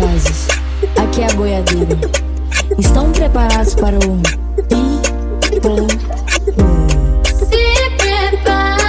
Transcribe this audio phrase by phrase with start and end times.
[0.00, 0.48] rapazes,
[0.96, 1.98] aqui é a boiadeira.
[2.78, 4.20] Estão preparados para o
[4.66, 5.86] pipo?
[7.24, 8.80] Se prepara.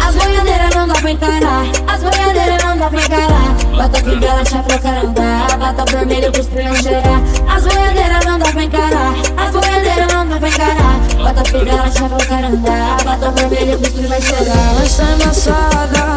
[0.00, 1.66] As boiadeiras não dá pra encarar.
[1.86, 3.54] As boiadeiras não dá pra encarar.
[3.76, 5.22] Bota fivela, chapéu, caramba.
[5.58, 7.22] Bota vermelho pros trios gerar.
[7.48, 9.14] As boiadeiras não dá pra encarar.
[9.36, 10.98] As boiadeiras não dá pra encarar.
[11.16, 12.70] Bota fivela, chapéu, caramba.
[13.04, 14.74] Bota vermelho pros trios vai chegar.
[14.74, 16.09] Nós tá amassada,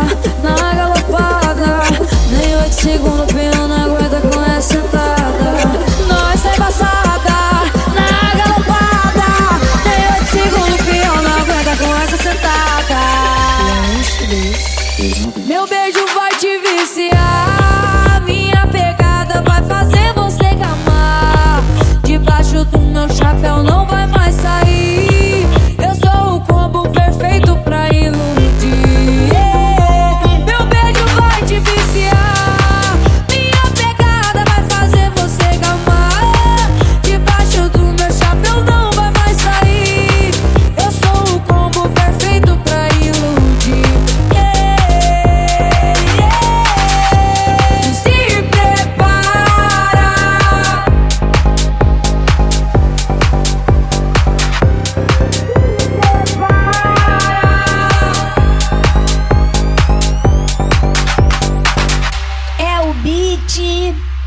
[15.46, 17.53] Meu beijo vai te viciar.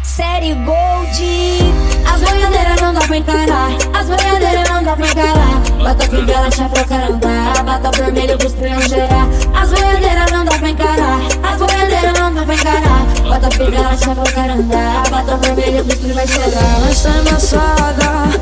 [0.04, 1.18] Série Gold.
[2.06, 3.70] As boiadeiras não dá pra encarar.
[3.92, 5.60] As boiadeiras não dá pra encarar.
[5.78, 7.28] Bota fivela, chapéu, caramba.
[7.64, 9.26] Bota vermelho pros trios gerar.
[9.60, 11.18] As boiadeiras não dá pra encarar.
[11.42, 13.06] As boiadeiras não dá pra encarar.
[13.24, 15.10] Bota fivela, chapéu, caramba.
[15.10, 16.80] Bota vermelho pros trios vai chegar.
[16.80, 18.40] Nós tá amassada,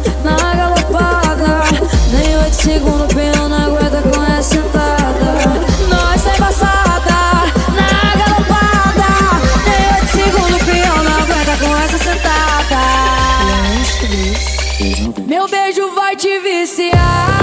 [15.27, 17.34] Meu beijo vai te viciar.